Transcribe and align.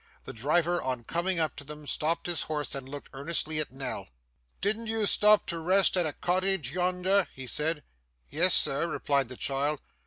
The 0.23 0.33
driver 0.33 0.81
on 0.81 1.03
coming 1.03 1.37
up 1.39 1.55
to 1.57 1.63
them 1.63 1.85
stopped 1.85 2.25
his 2.25 2.41
horse 2.49 2.73
and 2.73 2.89
looked 2.89 3.11
earnestly 3.13 3.59
at 3.59 3.71
Nell. 3.71 4.09
'Didn't 4.59 4.87
you 4.87 5.05
stop 5.05 5.45
to 5.45 5.59
rest 5.59 5.95
at 5.95 6.07
a 6.07 6.13
cottage 6.13 6.71
yonder?' 6.71 7.27
he 7.35 7.45
said. 7.45 7.83
'Yes, 8.27 8.55
sir,' 8.55 8.87
replied 8.87 9.27
the 9.29 9.37
child. 9.37 9.79